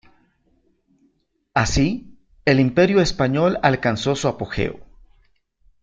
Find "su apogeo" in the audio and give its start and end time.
4.15-4.79